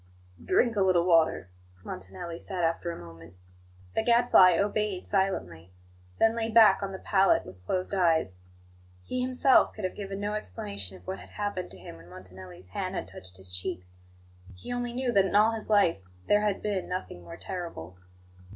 [0.43, 1.51] "Drink a little water,"
[1.83, 3.35] Montanelli said after a moment.
[3.93, 5.73] The Gadfly obeyed silently;
[6.17, 8.39] then lay back on the pallet with closed eyes.
[9.03, 12.69] He himself could have given no explanation of what had happened to him when Montanelli's
[12.69, 13.85] hand had touched his cheek;
[14.55, 17.99] he only knew that in all his life there had been nothing more terrible.